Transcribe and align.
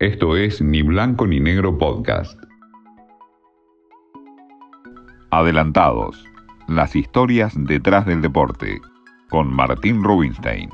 Esto 0.00 0.34
es 0.34 0.62
Ni 0.62 0.80
Blanco 0.80 1.26
ni 1.26 1.40
Negro 1.40 1.76
Podcast. 1.76 2.42
Adelantados. 5.30 6.24
Las 6.68 6.96
historias 6.96 7.52
detrás 7.54 8.06
del 8.06 8.22
deporte. 8.22 8.80
Con 9.28 9.52
Martín 9.52 10.02
Rubinstein. 10.02 10.70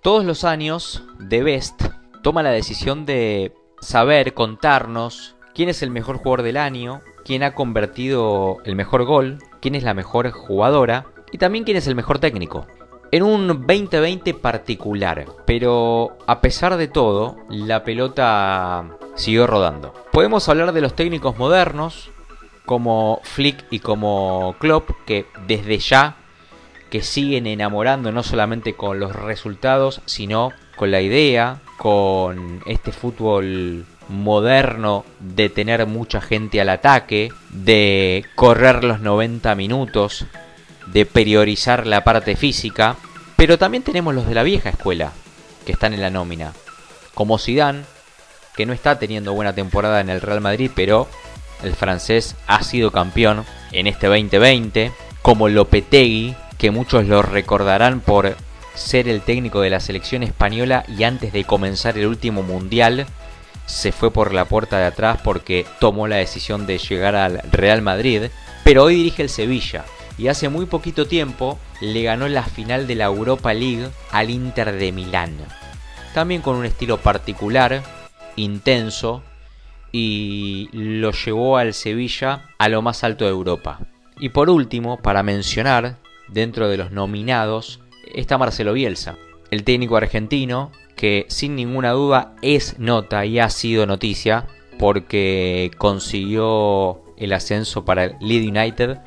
Todos 0.00 0.24
los 0.24 0.44
años, 0.44 1.02
The 1.28 1.42
Best 1.42 1.86
toma 2.22 2.44
la 2.44 2.52
decisión 2.52 3.04
de 3.04 3.52
saber, 3.80 4.32
contarnos 4.32 5.34
quién 5.56 5.68
es 5.68 5.82
el 5.82 5.90
mejor 5.90 6.18
jugador 6.18 6.42
del 6.42 6.56
año, 6.56 7.00
quién 7.24 7.42
ha 7.42 7.56
convertido 7.56 8.58
el 8.64 8.76
mejor 8.76 9.04
gol, 9.04 9.38
quién 9.60 9.74
es 9.74 9.82
la 9.82 9.94
mejor 9.94 10.30
jugadora 10.30 11.06
y 11.32 11.38
también 11.38 11.64
quién 11.64 11.78
es 11.78 11.88
el 11.88 11.96
mejor 11.96 12.20
técnico 12.20 12.68
en 13.12 13.22
un 13.22 13.46
2020 13.46 14.32
particular, 14.34 15.26
pero 15.46 16.16
a 16.26 16.40
pesar 16.40 16.78
de 16.78 16.88
todo, 16.88 17.36
la 17.50 17.84
pelota 17.84 18.86
siguió 19.16 19.46
rodando. 19.46 19.92
Podemos 20.10 20.48
hablar 20.48 20.72
de 20.72 20.80
los 20.80 20.96
técnicos 20.96 21.36
modernos, 21.36 22.10
como 22.64 23.20
Flick 23.22 23.66
y 23.70 23.80
como 23.80 24.56
Klopp, 24.58 24.90
que 25.06 25.26
desde 25.46 25.78
ya 25.78 26.16
que 26.88 27.02
siguen 27.02 27.46
enamorando 27.46 28.12
no 28.12 28.22
solamente 28.22 28.74
con 28.74 28.98
los 28.98 29.14
resultados, 29.14 30.00
sino 30.06 30.50
con 30.76 30.90
la 30.90 31.02
idea, 31.02 31.60
con 31.76 32.62
este 32.66 32.92
fútbol 32.92 33.84
moderno 34.08 35.04
de 35.20 35.50
tener 35.50 35.86
mucha 35.86 36.22
gente 36.22 36.60
al 36.62 36.70
ataque, 36.70 37.30
de 37.50 38.24
correr 38.34 38.84
los 38.84 39.00
90 39.00 39.54
minutos, 39.54 40.26
de 40.86 41.06
priorizar 41.06 41.86
la 41.86 42.04
parte 42.04 42.36
física, 42.36 42.96
pero 43.36 43.58
también 43.58 43.82
tenemos 43.82 44.14
los 44.14 44.26
de 44.26 44.34
la 44.34 44.42
vieja 44.42 44.70
escuela 44.70 45.12
que 45.64 45.72
están 45.72 45.94
en 45.94 46.02
la 46.02 46.10
nómina, 46.10 46.52
como 47.14 47.38
Zidane, 47.38 47.84
que 48.56 48.66
no 48.66 48.72
está 48.72 48.98
teniendo 48.98 49.32
buena 49.32 49.54
temporada 49.54 50.00
en 50.00 50.10
el 50.10 50.20
Real 50.20 50.40
Madrid, 50.40 50.70
pero 50.74 51.08
el 51.62 51.74
francés 51.74 52.34
ha 52.46 52.62
sido 52.62 52.90
campeón 52.90 53.44
en 53.70 53.86
este 53.86 54.08
2020, 54.08 54.92
como 55.22 55.48
Lopetegui, 55.48 56.34
que 56.58 56.70
muchos 56.70 57.06
lo 57.06 57.22
recordarán 57.22 58.00
por 58.00 58.36
ser 58.74 59.08
el 59.08 59.20
técnico 59.20 59.60
de 59.60 59.70
la 59.70 59.80
selección 59.80 60.22
española 60.22 60.84
y 60.88 61.04
antes 61.04 61.32
de 61.32 61.44
comenzar 61.44 61.98
el 61.98 62.06
último 62.06 62.42
mundial 62.42 63.06
se 63.66 63.92
fue 63.92 64.10
por 64.10 64.32
la 64.32 64.46
puerta 64.46 64.78
de 64.78 64.86
atrás 64.86 65.18
porque 65.22 65.66
tomó 65.78 66.08
la 66.08 66.16
decisión 66.16 66.66
de 66.66 66.78
llegar 66.78 67.14
al 67.14 67.42
Real 67.50 67.82
Madrid, 67.82 68.24
pero 68.64 68.84
hoy 68.84 68.96
dirige 68.96 69.22
el 69.22 69.28
Sevilla 69.28 69.84
y 70.18 70.28
hace 70.28 70.48
muy 70.48 70.66
poquito 70.66 71.06
tiempo 71.06 71.58
le 71.80 72.02
ganó 72.02 72.28
la 72.28 72.44
final 72.44 72.86
de 72.86 72.94
la 72.94 73.04
Europa 73.04 73.54
League 73.54 73.88
al 74.10 74.30
Inter 74.30 74.72
de 74.72 74.92
Milán. 74.92 75.36
También 76.14 76.42
con 76.42 76.56
un 76.56 76.66
estilo 76.66 76.98
particular, 76.98 77.82
intenso, 78.36 79.22
y 79.92 80.68
lo 80.72 81.12
llevó 81.12 81.58
al 81.58 81.74
Sevilla 81.74 82.50
a 82.58 82.68
lo 82.68 82.82
más 82.82 83.04
alto 83.04 83.24
de 83.24 83.30
Europa. 83.30 83.80
Y 84.18 84.30
por 84.30 84.50
último, 84.50 84.98
para 84.98 85.22
mencionar, 85.22 85.98
dentro 86.28 86.68
de 86.68 86.78
los 86.78 86.92
nominados, 86.92 87.80
está 88.14 88.38
Marcelo 88.38 88.72
Bielsa, 88.72 89.16
el 89.50 89.64
técnico 89.64 89.96
argentino 89.96 90.72
que 90.96 91.26
sin 91.28 91.56
ninguna 91.56 91.90
duda 91.90 92.34
es 92.42 92.78
nota 92.78 93.24
y 93.26 93.38
ha 93.38 93.50
sido 93.50 93.86
noticia 93.86 94.46
porque 94.78 95.70
consiguió 95.76 97.02
el 97.16 97.32
ascenso 97.32 97.84
para 97.84 98.04
el 98.04 98.16
Lead 98.20 98.48
United 98.48 98.98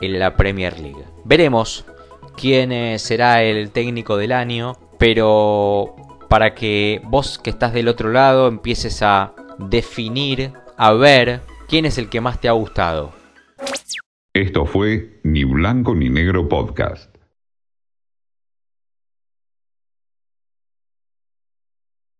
en 0.00 0.18
la 0.18 0.36
Premier 0.36 0.78
League. 0.78 1.04
Veremos 1.24 1.84
quién 2.36 2.72
eh, 2.72 2.98
será 2.98 3.42
el 3.42 3.70
técnico 3.70 4.16
del 4.16 4.32
año, 4.32 4.76
pero 4.98 5.96
para 6.28 6.54
que 6.54 7.00
vos 7.04 7.38
que 7.38 7.50
estás 7.50 7.72
del 7.72 7.88
otro 7.88 8.10
lado 8.10 8.48
empieces 8.48 9.02
a 9.02 9.34
definir, 9.58 10.52
a 10.76 10.92
ver 10.92 11.40
quién 11.68 11.84
es 11.84 11.98
el 11.98 12.08
que 12.08 12.20
más 12.20 12.40
te 12.40 12.48
ha 12.48 12.52
gustado. 12.52 13.12
Esto 14.32 14.66
fue 14.66 15.20
Ni 15.24 15.44
Blanco 15.44 15.94
ni 15.94 16.10
Negro 16.10 16.48
Podcast. 16.48 17.17